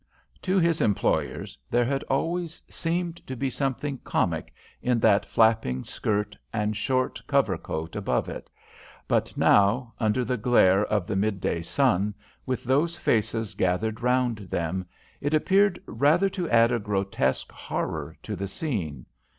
[0.41, 6.35] To his employers there had always seemed to be something comic in that flapping skirt
[6.51, 8.49] and short cover coat above it;
[9.07, 12.15] but now, under the glare of the mid day sun,
[12.47, 14.87] with those faces gathered round them,
[15.19, 19.05] it appeared rather to add a grotesque horror to the scene.